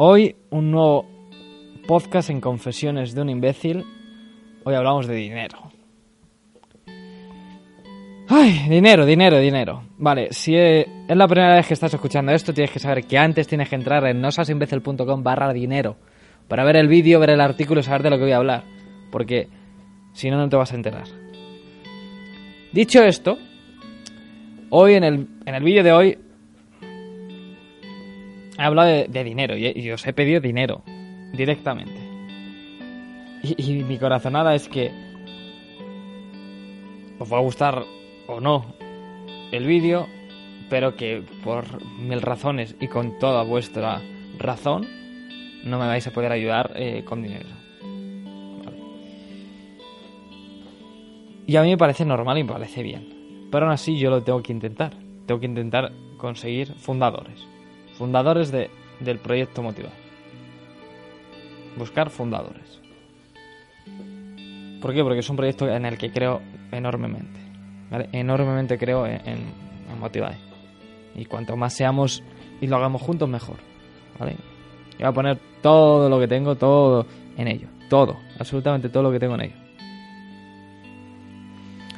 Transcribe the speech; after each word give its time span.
Hoy 0.00 0.36
un 0.50 0.70
nuevo 0.70 1.06
podcast 1.88 2.30
en 2.30 2.40
Confesiones 2.40 3.16
de 3.16 3.20
un 3.20 3.30
imbécil. 3.30 3.84
Hoy 4.62 4.76
hablamos 4.76 5.08
de 5.08 5.16
dinero. 5.16 5.72
Ay, 8.28 8.68
dinero, 8.68 9.04
dinero, 9.04 9.40
dinero. 9.40 9.82
Vale, 9.96 10.28
si 10.30 10.54
es 10.54 10.86
la 11.08 11.26
primera 11.26 11.56
vez 11.56 11.66
que 11.66 11.74
estás 11.74 11.92
escuchando 11.92 12.30
esto, 12.30 12.54
tienes 12.54 12.70
que 12.70 12.78
saber 12.78 13.06
que 13.08 13.18
antes 13.18 13.48
tienes 13.48 13.68
que 13.68 13.74
entrar 13.74 14.06
en 14.06 14.20
nosasimbecil.com 14.20 15.24
barra 15.24 15.52
dinero 15.52 15.96
para 16.46 16.62
ver 16.62 16.76
el 16.76 16.86
vídeo, 16.86 17.18
ver 17.18 17.30
el 17.30 17.40
artículo 17.40 17.80
y 17.80 17.82
saber 17.82 18.04
de 18.04 18.10
lo 18.10 18.18
que 18.18 18.22
voy 18.22 18.32
a 18.32 18.36
hablar. 18.36 18.62
Porque 19.10 19.48
si 20.12 20.30
no, 20.30 20.36
no 20.36 20.48
te 20.48 20.54
vas 20.54 20.70
a 20.70 20.76
enterar. 20.76 21.08
Dicho 22.70 23.02
esto, 23.02 23.36
hoy 24.70 24.94
en 24.94 25.02
el, 25.02 25.26
en 25.44 25.54
el 25.56 25.64
vídeo 25.64 25.82
de 25.82 25.92
hoy 25.92 26.18
he 28.58 28.62
hablado 28.62 28.88
de, 28.88 29.24
dinero 29.24 29.56
y, 29.56 29.90
os 29.90 30.06
he 30.06 30.12
pedido 30.12 30.40
dinero 30.40 30.82
directamente. 31.32 32.00
Y, 33.42 33.84
mi 33.84 33.98
corazonada 33.98 34.54
es 34.54 34.68
que 34.68 34.90
os 37.18 37.32
va 37.32 37.38
a 37.38 37.42
gustar 37.42 37.84
o 38.26 38.40
no 38.40 38.74
el 39.52 39.64
vídeo, 39.64 40.08
pero 40.68 40.96
que 40.96 41.22
por 41.44 41.82
mil 41.98 42.20
razones 42.20 42.76
y 42.80 42.88
con 42.88 43.18
toda 43.18 43.42
vuestra 43.44 44.02
razón 44.38 44.86
no 45.64 45.78
me 45.78 45.86
vais 45.86 46.06
a 46.06 46.10
poder 46.10 46.32
ayudar 46.32 46.72
eh, 46.74 47.04
con 47.04 47.22
dinero. 47.22 47.48
Y 51.46 51.56
a 51.56 51.62
mí 51.62 51.70
me 51.70 51.78
parece 51.78 52.04
normal 52.04 52.38
y 52.38 52.44
me 52.44 52.52
parece 52.52 52.82
bien. 52.82 53.48
Pero 53.50 53.64
aún 53.64 53.72
así 53.72 53.98
yo 53.98 54.10
lo 54.10 54.22
tengo 54.22 54.42
que 54.42 54.52
intentar. 54.52 54.94
Tengo 55.26 55.40
que 55.40 55.46
intentar 55.46 55.92
conseguir 56.18 56.74
fundadores. 56.74 57.57
Fundadores 57.98 58.52
de, 58.52 58.70
del 59.00 59.18
proyecto 59.18 59.60
Motivar. 59.60 59.92
Buscar 61.76 62.10
fundadores. 62.10 62.80
¿Por 64.80 64.94
qué? 64.94 65.02
Porque 65.02 65.18
es 65.18 65.28
un 65.28 65.36
proyecto 65.36 65.68
en 65.68 65.84
el 65.84 65.98
que 65.98 66.12
creo 66.12 66.40
enormemente. 66.70 67.40
Enormemente 68.12 68.78
creo 68.78 69.04
en, 69.04 69.20
en, 69.26 69.38
Y 71.16 71.24
cuanto 71.24 71.56
más 71.56 71.74
seamos 71.74 72.22
y 72.60 72.68
lo 72.68 72.76
hagamos 72.76 73.02
juntos, 73.02 73.28
mejor. 73.28 73.56
¿Vale? 74.18 74.36
voy 74.98 75.06
a 75.06 75.12
poner 75.12 75.38
todo 75.60 76.08
lo 76.08 76.20
que 76.20 76.28
tengo, 76.28 76.54
todo 76.54 77.04
en 77.36 77.48
ello. 77.48 77.66
Todo, 77.90 78.16
absolutamente 78.38 78.88
todo 78.88 79.02
lo 79.02 79.10
que 79.10 79.18
tengo 79.18 79.34
en 79.34 79.40
ello. 79.40 79.56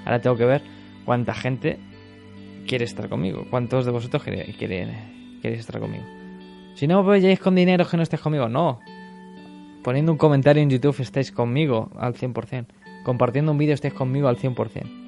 Ahora 0.06 0.21
tengo 0.21 0.37
que 0.37 0.47
ver 0.47 0.62
cuánta 1.05 1.34
gente 1.34 1.78
quiere 2.67 2.87
estar 2.87 3.09
conmigo. 3.11 3.45
¿Cuántos 3.51 3.84
de 3.84 3.91
vosotros 3.91 4.23
queréis, 5.41 5.61
estar 5.61 5.81
conmigo? 5.81 6.05
Si 6.75 6.87
no 6.87 7.05
veis 7.05 7.41
con 7.41 7.55
dinero 7.55 7.87
que 7.87 7.97
no 7.97 8.03
estés 8.03 8.21
conmigo, 8.21 8.49
no. 8.49 8.81
Poniendo 9.83 10.13
un 10.13 10.19
comentario 10.19 10.63
en 10.63 10.71
YouTube 10.71 11.01
estáis 11.01 11.33
conmigo 11.33 11.91
al 11.99 12.15
100%. 12.15 12.67
Compartiendo 13.05 13.53
un 13.53 13.59
vídeo 13.59 13.75
estáis 13.75 13.95
conmigo 13.95 14.29
al 14.29 14.37
100% 14.37 15.01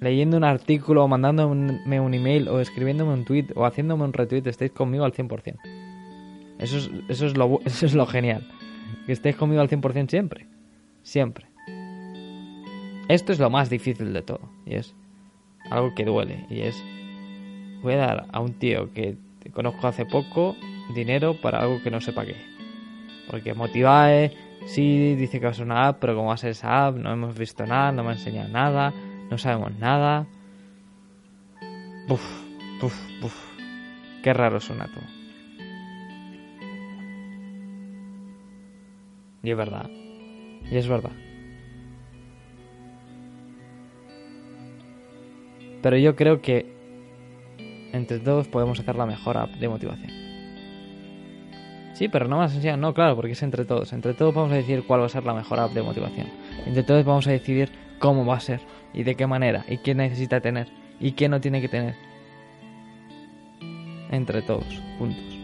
leyendo 0.00 0.36
un 0.36 0.44
artículo 0.44 1.04
o 1.04 1.08
mandándome 1.08 2.00
un 2.00 2.14
email 2.14 2.48
o 2.48 2.60
escribiéndome 2.60 3.12
un 3.12 3.24
tweet 3.24 3.48
o 3.54 3.64
haciéndome 3.64 4.04
un 4.04 4.12
retweet, 4.12 4.46
estéis 4.46 4.72
conmigo 4.72 5.04
al 5.04 5.12
100%. 5.12 5.58
Eso 6.58 6.78
es, 6.78 6.90
eso 7.08 7.26
es, 7.26 7.36
lo, 7.36 7.60
eso 7.64 7.86
es 7.86 7.94
lo 7.94 8.06
genial. 8.06 8.46
Que 9.06 9.12
estéis 9.12 9.36
conmigo 9.36 9.60
al 9.60 9.68
100% 9.68 10.08
siempre. 10.08 10.46
Siempre. 11.02 11.46
Esto 13.08 13.32
es 13.32 13.38
lo 13.38 13.50
más 13.50 13.70
difícil 13.70 14.12
de 14.12 14.22
todo. 14.22 14.40
Y 14.66 14.74
es 14.74 14.94
algo 15.70 15.94
que 15.94 16.04
duele. 16.04 16.46
Y 16.48 16.60
es... 16.60 16.82
Voy 17.82 17.94
a 17.94 17.98
dar 17.98 18.26
a 18.32 18.40
un 18.40 18.54
tío 18.54 18.92
que 18.92 19.16
conozco 19.52 19.86
hace 19.86 20.06
poco 20.06 20.56
dinero 20.94 21.34
para 21.40 21.60
algo 21.60 21.82
que 21.82 21.90
no 21.90 22.00
sepa 22.00 22.26
qué. 22.26 22.36
Porque 23.28 23.54
Motivae, 23.54 24.32
sí, 24.66 25.14
dice 25.14 25.38
que 25.38 25.46
va 25.46 25.52
a 25.52 25.54
ser 25.54 25.64
una 25.64 25.88
app, 25.88 25.98
pero 26.00 26.14
como 26.14 26.28
va 26.28 26.34
a 26.34 26.38
ser 26.38 26.50
esa 26.50 26.86
app, 26.86 26.96
no 26.96 27.12
hemos 27.12 27.38
visto 27.38 27.64
nada, 27.66 27.92
no 27.92 28.02
me 28.02 28.10
ha 28.10 28.12
enseñado 28.12 28.48
nada 28.48 28.92
no 29.30 29.38
sabemos 29.38 29.78
nada. 29.78 30.26
Buf, 32.08 32.44
buf, 32.80 33.20
buf. 33.22 33.34
Qué 34.22 34.34
raro 34.34 34.60
suena 34.60 34.86
todo. 34.86 35.04
Y 39.42 39.50
es 39.50 39.56
verdad. 39.56 39.88
Y 40.68 40.76
es 40.76 40.88
verdad. 40.88 41.12
Pero 45.80 45.96
yo 45.96 46.16
creo 46.16 46.42
que 46.42 46.79
entre 47.92 48.18
todos 48.18 48.48
podemos 48.48 48.78
hacer 48.80 48.96
la 48.96 49.06
mejor 49.06 49.36
app 49.36 49.50
de 49.54 49.68
motivación. 49.68 50.10
Sí, 51.94 52.08
pero 52.08 52.28
no 52.28 52.38
más 52.38 52.54
enseñado. 52.54 52.78
No, 52.78 52.94
claro, 52.94 53.14
porque 53.14 53.32
es 53.32 53.42
entre 53.42 53.64
todos. 53.64 53.92
Entre 53.92 54.14
todos 54.14 54.34
vamos 54.34 54.52
a 54.52 54.54
decir 54.54 54.84
cuál 54.86 55.02
va 55.02 55.06
a 55.06 55.10
ser 55.10 55.24
la 55.24 55.34
mejor 55.34 55.60
app 55.60 55.72
de 55.72 55.82
motivación. 55.82 56.28
Entre 56.66 56.82
todos 56.82 57.04
vamos 57.04 57.26
a 57.26 57.32
decidir 57.32 57.70
cómo 57.98 58.24
va 58.24 58.36
a 58.36 58.40
ser 58.40 58.60
y 58.94 59.02
de 59.02 59.14
qué 59.14 59.26
manera 59.26 59.64
y 59.68 59.78
qué 59.78 59.94
necesita 59.94 60.40
tener 60.40 60.68
y 60.98 61.12
qué 61.12 61.28
no 61.28 61.40
tiene 61.40 61.60
que 61.60 61.68
tener. 61.68 61.94
Entre 64.10 64.42
todos, 64.42 64.82
juntos. 64.98 65.38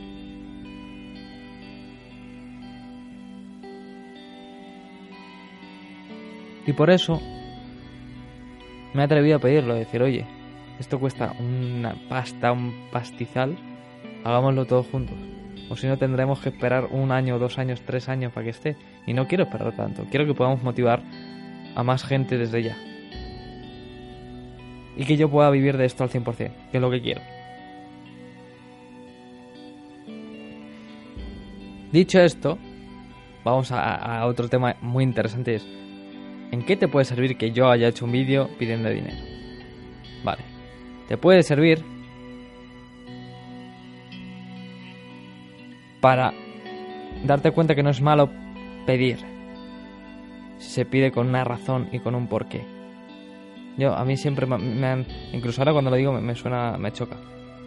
Y 6.66 6.72
por 6.72 6.90
eso 6.90 7.20
me 8.92 9.02
he 9.02 9.04
atrevido 9.04 9.36
a 9.36 9.40
pedirlo, 9.40 9.74
decir, 9.74 10.02
oye, 10.02 10.26
esto 10.78 10.98
cuesta 10.98 11.34
una 11.38 11.94
pasta, 12.08 12.52
un 12.52 12.88
pastizal, 12.92 13.56
hagámoslo 14.24 14.66
todos 14.66 14.86
juntos. 14.86 15.16
O 15.68 15.76
si 15.76 15.86
no, 15.86 15.96
tendremos 15.96 16.40
que 16.40 16.50
esperar 16.50 16.88
un 16.90 17.10
año, 17.10 17.38
dos 17.38 17.58
años, 17.58 17.82
tres 17.82 18.08
años 18.08 18.32
para 18.32 18.44
que 18.44 18.50
esté. 18.50 18.76
Y 19.06 19.14
no 19.14 19.26
quiero 19.26 19.44
esperar 19.44 19.74
tanto. 19.74 20.04
Quiero 20.10 20.26
que 20.26 20.34
podamos 20.34 20.62
motivar 20.62 21.02
a 21.74 21.82
más 21.82 22.04
gente 22.04 22.38
desde 22.38 22.62
ya. 22.62 22.76
Y 24.96 25.04
que 25.04 25.16
yo 25.16 25.28
pueda 25.28 25.50
vivir 25.50 25.76
de 25.76 25.84
esto 25.84 26.04
al 26.04 26.10
100%, 26.10 26.36
que 26.36 26.52
es 26.72 26.80
lo 26.80 26.90
que 26.90 27.02
quiero. 27.02 27.20
Dicho 31.92 32.20
esto, 32.20 32.58
vamos 33.44 33.70
a, 33.72 34.24
otro 34.26 34.48
tema 34.48 34.76
muy 34.80 35.04
interesante. 35.04 35.56
Es, 35.56 35.66
¿en 36.52 36.64
qué 36.64 36.76
te 36.76 36.88
puede 36.88 37.04
servir 37.04 37.36
que 37.36 37.52
yo 37.52 37.70
haya 37.70 37.88
hecho 37.88 38.04
un 38.04 38.12
vídeo 38.12 38.48
pidiendo 38.58 38.88
dinero? 38.88 39.16
Vale. 40.24 40.55
Te 41.08 41.16
puede 41.16 41.42
servir 41.42 41.84
para 46.00 46.32
darte 47.24 47.50
cuenta 47.52 47.74
que 47.74 47.82
no 47.82 47.90
es 47.90 48.00
malo 48.00 48.30
pedir 48.86 49.18
si 50.58 50.70
se 50.70 50.84
pide 50.84 51.12
con 51.12 51.28
una 51.28 51.44
razón 51.44 51.88
y 51.92 52.00
con 52.00 52.14
un 52.14 52.28
porqué. 52.28 52.64
Yo, 53.76 53.94
a 53.94 54.04
mí 54.04 54.16
siempre 54.16 54.46
me 54.46 54.86
han, 54.86 55.06
incluso 55.32 55.60
ahora 55.60 55.72
cuando 55.72 55.90
lo 55.90 55.96
digo 55.96 56.12
me, 56.12 56.34
suena, 56.34 56.78
me 56.78 56.92
choca. 56.92 57.16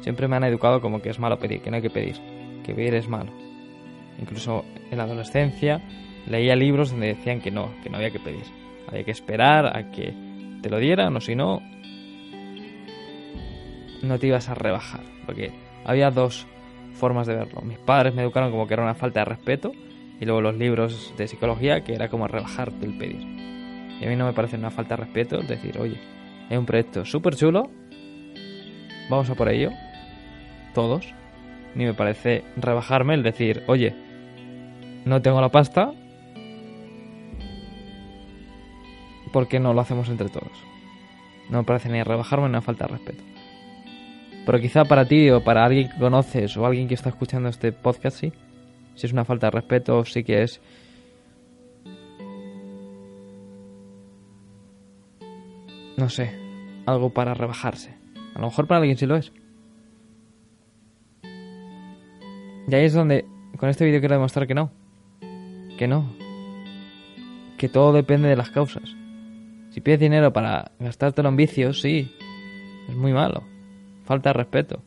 Siempre 0.01 0.27
me 0.27 0.37
han 0.37 0.43
educado 0.43 0.81
como 0.81 1.01
que 1.01 1.09
es 1.09 1.19
malo 1.19 1.37
pedir, 1.37 1.61
que 1.61 1.69
no 1.69 1.75
hay 1.75 1.81
que 1.81 1.89
pedir, 1.89 2.15
que 2.63 2.73
pedir 2.73 2.95
es 2.95 3.07
malo. 3.07 3.31
Incluso 4.19 4.65
en 4.89 4.97
la 4.97 5.03
adolescencia 5.03 5.81
leía 6.27 6.55
libros 6.55 6.91
donde 6.91 7.07
decían 7.07 7.41
que 7.41 7.51
no, 7.51 7.71
que 7.83 7.89
no 7.89 7.97
había 7.97 8.11
que 8.11 8.19
pedir. 8.19 8.43
Había 8.87 9.03
que 9.03 9.11
esperar 9.11 9.77
a 9.77 9.91
que 9.91 10.13
te 10.61 10.69
lo 10.69 10.79
dieran 10.79 11.15
o 11.15 11.21
si 11.21 11.35
no, 11.35 11.61
no 14.01 14.19
te 14.19 14.27
ibas 14.27 14.49
a 14.49 14.55
rebajar. 14.55 15.01
Porque 15.25 15.51
había 15.85 16.11
dos 16.11 16.47
formas 16.93 17.27
de 17.27 17.35
verlo. 17.35 17.61
Mis 17.61 17.79
padres 17.79 18.13
me 18.13 18.21
educaron 18.21 18.51
como 18.51 18.67
que 18.67 18.73
era 18.73 18.83
una 18.83 18.95
falta 18.95 19.21
de 19.21 19.25
respeto 19.25 19.71
y 20.19 20.25
luego 20.25 20.41
los 20.41 20.55
libros 20.55 21.13
de 21.17 21.27
psicología 21.27 21.83
que 21.83 21.93
era 21.93 22.09
como 22.09 22.27
rebajarte 22.27 22.85
el 22.85 22.97
pedir. 22.97 23.21
Y 23.99 24.05
a 24.05 24.09
mí 24.09 24.15
no 24.15 24.25
me 24.25 24.33
parece 24.33 24.57
una 24.57 24.69
falta 24.69 24.95
de 24.95 25.03
respeto 25.03 25.41
decir, 25.41 25.77
oye, 25.79 25.99
es 26.49 26.57
un 26.57 26.65
proyecto 26.65 27.05
súper 27.05 27.35
chulo, 27.35 27.69
vamos 29.09 29.29
a 29.29 29.35
por 29.35 29.49
ello, 29.49 29.71
todos. 30.73 31.13
Ni 31.75 31.85
me 31.85 31.93
parece 31.93 32.43
rebajarme 32.57 33.13
el 33.13 33.23
decir, 33.23 33.63
oye, 33.67 33.95
no 35.05 35.21
tengo 35.21 35.39
la 35.39 35.49
pasta, 35.49 35.91
¿por 39.31 39.47
qué 39.47 39.59
no 39.59 39.73
lo 39.73 39.81
hacemos 39.81 40.09
entre 40.09 40.29
todos? 40.29 40.51
No 41.49 41.59
me 41.59 41.63
parece 41.63 41.89
ni 41.89 42.01
rebajarme 42.01 42.45
ni 42.45 42.51
una 42.51 42.61
falta 42.61 42.85
de 42.85 42.93
respeto. 42.93 43.23
Pero 44.45 44.59
quizá 44.59 44.85
para 44.85 45.05
ti 45.05 45.29
o 45.29 45.43
para 45.43 45.65
alguien 45.65 45.89
que 45.89 45.97
conoces 45.97 46.55
o 46.57 46.65
alguien 46.65 46.87
que 46.87 46.95
está 46.95 47.09
escuchando 47.09 47.49
este 47.49 47.71
podcast, 47.71 48.19
sí 48.19 48.33
si 48.99 49.07
es 49.07 49.13
una 49.13 49.23
falta 49.23 49.47
de 49.47 49.51
respeto, 49.51 50.03
sí 50.03 50.25
que 50.25 50.43
es... 50.43 50.59
No 55.95 56.09
sé, 56.09 56.37
algo 56.85 57.09
para 57.09 57.33
rebajarse. 57.33 57.95
A 58.35 58.39
lo 58.39 58.47
mejor 58.47 58.67
para 58.67 58.79
alguien 58.79 58.97
sí 58.97 59.05
lo 59.05 59.15
es. 59.15 59.31
Y 62.67 62.75
ahí 62.75 62.83
es 62.83 62.93
donde 62.93 63.25
con 63.57 63.69
este 63.69 63.85
vídeo 63.85 64.01
quiero 64.01 64.15
demostrar 64.15 64.47
que 64.47 64.53
no. 64.53 64.69
Que 65.77 65.87
no. 65.87 66.13
Que 67.57 67.69
todo 67.69 67.93
depende 67.93 68.27
de 68.27 68.35
las 68.35 68.49
causas. 68.49 68.97
Si 69.69 69.79
pides 69.79 70.01
dinero 70.01 70.33
para 70.33 70.73
gastártelo 70.77 71.29
en 71.29 71.37
vicios, 71.37 71.79
sí. 71.79 72.13
Es 72.89 72.95
muy 72.95 73.13
malo. 73.13 73.45
Falta 74.09 74.29
de 74.29 74.33
respeto. 74.33 74.81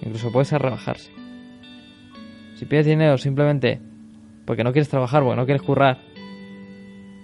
Incluso 0.00 0.30
puede 0.30 0.44
ser 0.44 0.62
rebajarse. 0.62 1.10
Si 2.54 2.64
pides 2.64 2.86
dinero 2.86 3.18
simplemente 3.18 3.80
porque 4.44 4.62
no 4.62 4.70
quieres 4.70 4.88
trabajar, 4.88 5.24
porque 5.24 5.34
no 5.34 5.44
quieres 5.44 5.62
currar, 5.62 5.98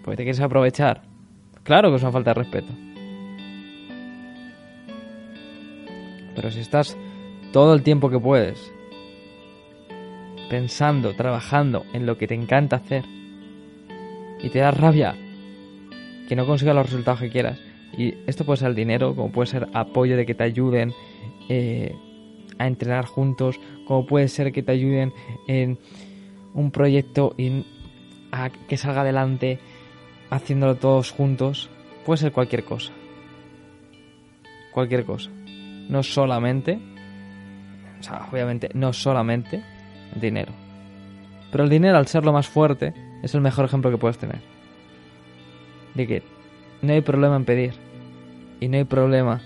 porque 0.02 0.16
te 0.16 0.24
quieres 0.24 0.40
aprovechar, 0.40 1.02
claro 1.62 1.90
que 1.90 1.98
es 1.98 2.02
una 2.02 2.10
falta 2.10 2.30
de 2.30 2.34
respeto. 2.34 2.72
Pero 6.34 6.50
si 6.50 6.58
estás 6.58 6.96
todo 7.52 7.74
el 7.74 7.84
tiempo 7.84 8.10
que 8.10 8.18
puedes 8.18 8.72
pensando, 10.50 11.14
trabajando 11.14 11.86
en 11.92 12.06
lo 12.06 12.18
que 12.18 12.26
te 12.26 12.34
encanta 12.34 12.74
hacer 12.74 13.04
y 14.42 14.48
te 14.48 14.58
da 14.58 14.72
rabia 14.72 15.14
que 16.28 16.34
no 16.34 16.44
consigas 16.44 16.74
los 16.74 16.86
resultados 16.86 17.20
que 17.20 17.30
quieras, 17.30 17.60
y 17.96 18.14
esto 18.26 18.44
puede 18.44 18.58
ser 18.58 18.74
dinero, 18.74 19.14
como 19.14 19.30
puede 19.30 19.46
ser 19.46 19.68
apoyo 19.74 20.16
de 20.16 20.26
que 20.26 20.34
te 20.34 20.44
ayuden 20.44 20.92
eh, 21.48 21.94
a 22.58 22.66
entrenar 22.66 23.06
juntos, 23.06 23.60
como 23.86 24.06
puede 24.06 24.28
ser 24.28 24.52
que 24.52 24.62
te 24.62 24.72
ayuden 24.72 25.12
en 25.46 25.78
un 26.54 26.70
proyecto 26.70 27.34
y 27.36 27.64
a 28.30 28.50
que 28.50 28.76
salga 28.76 29.02
adelante 29.02 29.58
haciéndolo 30.30 30.76
todos 30.76 31.10
juntos, 31.10 31.70
puede 32.06 32.18
ser 32.18 32.32
cualquier 32.32 32.64
cosa. 32.64 32.92
Cualquier 34.72 35.04
cosa. 35.04 35.30
No 35.88 36.02
solamente, 36.02 36.78
o 38.00 38.02
sea, 38.02 38.28
obviamente, 38.30 38.70
no 38.72 38.92
solamente 38.92 39.62
dinero. 40.18 40.52
Pero 41.50 41.64
el 41.64 41.70
dinero, 41.70 41.98
al 41.98 42.06
ser 42.06 42.24
lo 42.24 42.32
más 42.32 42.48
fuerte, 42.48 42.94
es 43.22 43.34
el 43.34 43.42
mejor 43.42 43.66
ejemplo 43.66 43.90
que 43.90 43.98
puedes 43.98 44.16
tener. 44.16 44.40
De 45.94 46.06
que 46.06 46.22
no 46.82 46.92
hay 46.92 47.00
problema 47.00 47.36
en 47.36 47.44
pedir. 47.44 47.72
Y 48.60 48.68
no 48.68 48.76
hay 48.76 48.84
problema 48.84 49.40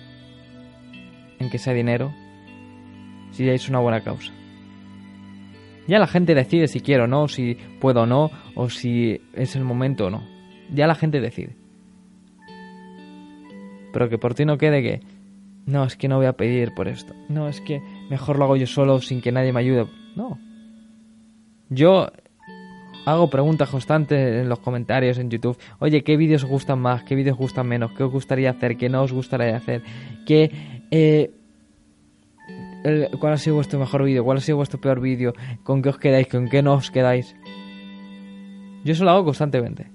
en 1.38 1.50
que 1.50 1.58
sea 1.58 1.72
dinero 1.72 2.12
si 3.30 3.48
es 3.48 3.68
una 3.68 3.78
buena 3.78 4.02
causa. 4.02 4.32
Ya 5.86 5.98
la 5.98 6.06
gente 6.06 6.34
decide 6.34 6.66
si 6.66 6.80
quiero 6.80 7.04
o 7.04 7.06
no, 7.06 7.28
si 7.28 7.56
puedo 7.80 8.02
o 8.02 8.06
no, 8.06 8.30
o 8.54 8.68
si 8.68 9.20
es 9.34 9.54
el 9.54 9.64
momento 9.64 10.06
o 10.06 10.10
no. 10.10 10.24
Ya 10.72 10.86
la 10.86 10.94
gente 10.96 11.20
decide. 11.20 11.54
Pero 13.92 14.08
que 14.08 14.18
por 14.18 14.34
ti 14.34 14.44
no 14.44 14.58
quede 14.58 14.82
que, 14.82 15.00
no, 15.64 15.84
es 15.84 15.96
que 15.96 16.08
no 16.08 16.16
voy 16.16 16.26
a 16.26 16.32
pedir 16.32 16.74
por 16.74 16.88
esto. 16.88 17.14
No, 17.28 17.48
es 17.48 17.60
que 17.60 17.80
mejor 18.10 18.38
lo 18.38 18.44
hago 18.44 18.56
yo 18.56 18.66
solo 18.66 19.00
sin 19.00 19.20
que 19.20 19.32
nadie 19.32 19.52
me 19.52 19.60
ayude. 19.60 19.86
No. 20.16 20.38
Yo 21.68 22.10
hago 23.06 23.31
preguntas 23.31 23.70
constantes 23.70 24.43
en 24.43 24.49
los 24.49 24.58
comentarios 24.58 25.19
en 25.19 25.31
YouTube. 25.31 25.56
Oye, 25.79 26.03
¿qué 26.03 26.17
vídeos 26.17 26.43
os 26.44 26.50
gustan 26.50 26.81
más? 26.81 27.05
¿Qué 27.05 27.14
vídeos 27.14 27.35
os 27.35 27.41
gustan 27.41 27.69
menos? 27.69 27.93
¿Qué 27.93 28.03
os 28.03 28.11
gustaría 28.11 28.50
hacer? 28.50 28.76
¿Qué 28.76 28.88
no 28.88 29.03
os 29.03 29.12
gustaría 29.12 29.56
hacer? 29.56 29.82
¿Qué, 30.26 30.50
eh, 30.91 31.31
¿Cuál 33.19 33.32
ha 33.32 33.38
sido 33.38 33.56
vuestro 33.56 33.79
mejor 33.79 34.03
vídeo? 34.03 34.25
¿Cuál 34.25 34.38
ha 34.38 34.41
sido 34.41 34.56
vuestro 34.56 34.81
peor 34.81 35.00
vídeo? 35.00 35.35
¿Con 35.62 35.82
qué 35.82 35.88
os 35.88 35.99
quedáis? 35.99 36.26
¿Con 36.26 36.49
qué 36.49 36.62
no 36.62 36.75
os 36.75 36.91
quedáis? 36.91 37.37
Yo 38.85 38.93
eso 38.93 39.05
lo 39.05 39.11
hago 39.11 39.25
constantemente. 39.25 39.87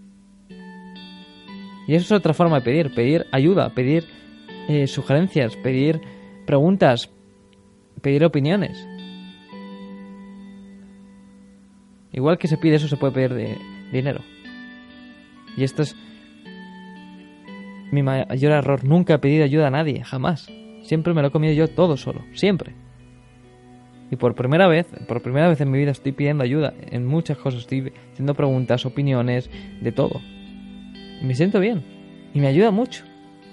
Y 1.87 1.95
eso 1.95 2.05
es 2.05 2.11
otra 2.13 2.33
forma 2.33 2.59
de 2.59 2.61
pedir. 2.61 2.93
Pedir 2.93 3.25
ayuda, 3.33 3.73
pedir 3.73 4.05
eh, 4.69 4.87
sugerencias, 4.87 5.57
pedir 5.57 5.99
preguntas, 6.45 7.11
pedir 8.01 8.23
opiniones. 8.23 8.87
Igual 12.13 12.37
que 12.37 12.47
se 12.47 12.57
pide 12.57 12.75
eso, 12.75 12.87
se 12.87 12.97
puede 12.97 13.13
pedir 13.13 13.33
de 13.33 13.57
dinero. 13.91 14.21
Y 15.57 15.63
esto 15.63 15.81
es 15.81 15.95
mi 17.91 18.03
mayor 18.03 18.51
error. 18.51 18.83
Nunca 18.83 19.15
he 19.15 19.19
pedido 19.19 19.43
ayuda 19.43 19.67
a 19.67 19.71
nadie, 19.71 20.03
jamás. 20.03 20.49
Siempre 20.83 21.13
me 21.13 21.21
lo 21.21 21.27
he 21.27 21.31
comido 21.31 21.53
yo 21.53 21.67
todo 21.67 21.97
solo, 21.97 22.21
siempre. 22.33 22.73
Y 24.09 24.17
por 24.17 24.35
primera 24.35 24.67
vez, 24.67 24.87
por 25.07 25.21
primera 25.21 25.47
vez 25.47 25.61
en 25.61 25.71
mi 25.71 25.77
vida 25.77 25.91
estoy 25.91 26.11
pidiendo 26.11 26.43
ayuda 26.43 26.73
en 26.89 27.05
muchas 27.05 27.37
cosas, 27.37 27.61
estoy 27.61 27.93
haciendo 28.11 28.33
preguntas, 28.33 28.85
opiniones, 28.85 29.49
de 29.81 29.91
todo. 29.91 30.21
Y 31.21 31.25
me 31.25 31.35
siento 31.35 31.59
bien. 31.59 31.83
Y 32.33 32.41
me 32.41 32.47
ayuda 32.47 32.71
mucho. 32.71 33.05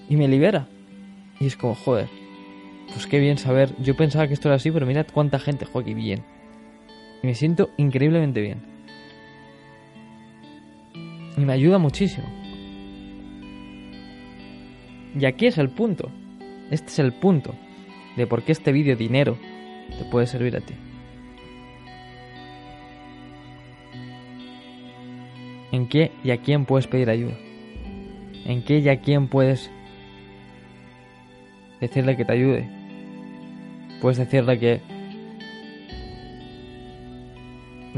Y 0.09 0.17
me 0.17 0.27
libera. 0.27 0.69
Y 1.39 1.47
es 1.47 1.57
como, 1.57 1.77
joder, 1.77 2.09
pues 2.93 3.07
qué 3.07 3.21
bien 3.21 3.39
saber. 3.39 3.71
Yo 3.79 3.97
pensaba 3.97 4.27
que 4.27 4.35
esto 4.35 4.49
era 4.49 4.57
así, 4.57 4.73
pero 4.73 4.87
mirad 4.87 5.07
cuánta 5.13 5.39
gente 5.39 5.65
juega 5.65 5.87
aquí 5.87 5.95
bien. 5.95 6.25
Y 7.23 7.27
me 7.27 7.35
siento 7.35 7.71
increíblemente 7.77 8.41
bien. 8.41 8.63
Y 11.37 11.41
me 11.41 11.53
ayuda 11.53 11.79
muchísimo. 11.79 12.27
Y 15.19 15.25
aquí 15.25 15.47
es 15.47 15.59
el 15.59 15.71
punto. 15.71 16.11
Este 16.71 16.89
es 16.89 16.99
el 16.99 17.13
punto 17.13 17.55
de 18.17 18.27
por 18.27 18.43
qué 18.43 18.53
este 18.53 18.73
vídeo 18.73 18.97
dinero 18.97 19.39
te 19.97 20.05
puede 20.05 20.27
servir 20.27 20.57
a 20.57 20.61
ti. 20.61 20.75
¿En 25.71 25.89
qué 25.89 26.13
y 26.25 26.31
a 26.31 26.39
quién 26.39 26.65
puedes 26.65 26.87
pedir 26.87 27.11
ayuda? 27.11 27.37
¿En 28.45 28.63
qué 28.63 28.79
y 28.79 28.89
a 28.89 29.01
quién 29.01 29.29
puedes 29.29 29.71
decirle 31.81 32.17
que 32.17 32.25
te 32.25 32.33
ayude? 32.33 32.69
Puedes 34.01 34.19
decirle 34.19 34.59
que 34.59 34.81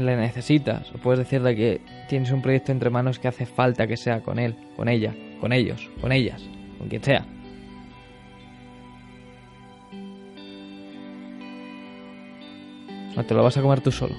le 0.05 0.15
necesitas 0.17 0.91
o 0.93 0.97
puedes 0.97 1.19
decirle 1.19 1.55
que 1.55 1.81
tienes 2.09 2.31
un 2.31 2.41
proyecto 2.41 2.71
entre 2.71 2.89
manos 2.89 3.19
que 3.19 3.27
hace 3.27 3.45
falta 3.45 3.87
que 3.87 3.97
sea 3.97 4.21
con 4.21 4.39
él, 4.39 4.55
con 4.75 4.89
ella, 4.89 5.13
con 5.39 5.53
ellos, 5.53 5.89
con 5.99 6.11
ellas, 6.11 6.41
con 6.77 6.87
quien 6.89 7.03
sea. 7.03 7.25
O 13.17 13.23
te 13.23 13.33
lo 13.33 13.43
vas 13.43 13.57
a 13.57 13.61
comer 13.61 13.81
tú 13.81 13.91
solo. 13.91 14.15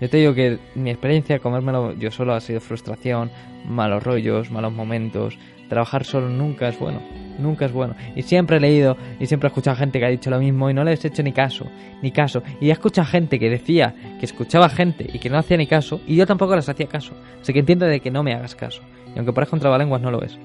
Yo 0.00 0.08
te 0.08 0.16
digo 0.16 0.34
que 0.34 0.58
mi 0.74 0.90
experiencia 0.90 1.36
de 1.36 1.40
comérmelo 1.40 1.94
yo 1.94 2.10
solo 2.10 2.32
ha 2.32 2.40
sido 2.40 2.60
frustración, 2.60 3.30
malos 3.66 4.02
rollos, 4.02 4.50
malos 4.50 4.72
momentos. 4.72 5.38
Trabajar 5.68 6.04
solo 6.04 6.28
nunca 6.28 6.68
es 6.68 6.78
bueno, 6.78 7.02
nunca 7.40 7.66
es 7.66 7.72
bueno. 7.72 7.94
Y 8.14 8.22
siempre 8.22 8.58
he 8.58 8.60
leído 8.60 8.96
y 9.18 9.26
siempre 9.26 9.48
he 9.48 9.50
escuchado 9.50 9.76
gente 9.76 9.98
que 9.98 10.06
ha 10.06 10.08
dicho 10.08 10.30
lo 10.30 10.38
mismo 10.38 10.70
y 10.70 10.74
no 10.74 10.84
les 10.84 11.04
he 11.04 11.08
hecho 11.08 11.22
ni 11.22 11.32
caso, 11.32 11.66
ni 12.02 12.10
caso. 12.10 12.42
Y 12.60 12.68
he 12.68 12.72
escuchado 12.72 13.06
gente 13.06 13.38
que 13.38 13.50
decía 13.50 13.94
que 14.18 14.26
escuchaba 14.26 14.68
gente 14.68 15.06
y 15.12 15.18
que 15.18 15.30
no 15.30 15.38
hacía 15.38 15.56
ni 15.56 15.66
caso 15.66 16.00
y 16.06 16.16
yo 16.16 16.26
tampoco 16.26 16.54
les 16.56 16.68
hacía 16.68 16.86
caso. 16.86 17.14
Así 17.40 17.52
que 17.52 17.60
entiendo 17.60 17.86
de 17.86 18.00
que 18.00 18.10
no 18.10 18.22
me 18.22 18.34
hagas 18.34 18.54
caso. 18.54 18.82
Y 19.14 19.18
aunque 19.18 19.32
parezca 19.32 19.56
un 19.56 19.60
trabalenguas 19.60 20.00
no 20.00 20.10
lo 20.10 20.22
es. 20.22 20.38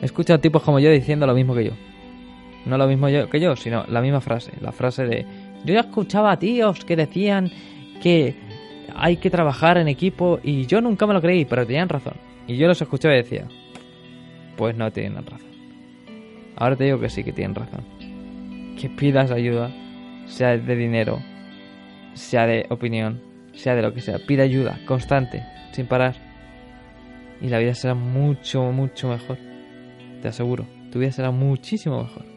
He 0.00 0.04
escuchado 0.04 0.40
tipos 0.40 0.62
como 0.62 0.78
yo 0.78 0.90
diciendo 0.90 1.26
lo 1.26 1.34
mismo 1.34 1.54
que 1.54 1.64
yo. 1.64 1.72
No 2.66 2.76
lo 2.76 2.86
mismo 2.88 3.08
yo 3.08 3.30
que 3.30 3.40
yo, 3.40 3.54
sino 3.56 3.84
la 3.88 4.00
misma 4.00 4.20
frase. 4.20 4.52
La 4.60 4.72
frase 4.72 5.04
de 5.04 5.24
yo 5.64 5.74
ya 5.74 5.80
escuchaba 5.80 6.32
a 6.32 6.38
tíos 6.38 6.84
que 6.84 6.96
decían 6.96 7.50
que 8.02 8.34
hay 8.94 9.16
que 9.16 9.30
trabajar 9.30 9.78
en 9.78 9.88
equipo 9.88 10.40
y 10.42 10.66
yo 10.66 10.80
nunca 10.80 11.06
me 11.06 11.14
lo 11.14 11.20
creí, 11.20 11.44
pero 11.44 11.66
tenían 11.66 11.88
razón. 11.88 12.14
Y 12.46 12.56
yo 12.56 12.66
los 12.66 12.80
escuchaba 12.80 13.14
y 13.14 13.18
decía, 13.18 13.46
pues 14.56 14.76
no 14.76 14.90
tienen 14.92 15.24
razón. 15.24 15.50
Ahora 16.56 16.76
te 16.76 16.84
digo 16.84 17.00
que 17.00 17.10
sí 17.10 17.22
que 17.22 17.32
tienen 17.32 17.54
razón. 17.54 17.84
Que 18.80 18.88
pidas 18.88 19.30
ayuda, 19.30 19.70
sea 20.26 20.56
de 20.56 20.76
dinero, 20.76 21.20
sea 22.14 22.46
de 22.46 22.66
opinión, 22.70 23.20
sea 23.52 23.74
de 23.74 23.82
lo 23.82 23.92
que 23.92 24.00
sea. 24.00 24.18
Pide 24.26 24.42
ayuda, 24.42 24.78
constante, 24.86 25.44
sin 25.72 25.86
parar. 25.86 26.14
Y 27.40 27.48
la 27.48 27.58
vida 27.58 27.74
será 27.74 27.94
mucho, 27.94 28.62
mucho 28.72 29.08
mejor. 29.08 29.38
Te 30.22 30.28
aseguro, 30.28 30.66
tu 30.90 30.98
vida 30.98 31.12
será 31.12 31.30
muchísimo 31.30 32.02
mejor. 32.02 32.35